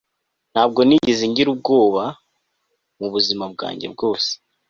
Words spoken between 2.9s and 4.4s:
mubuzima bwanjye bwose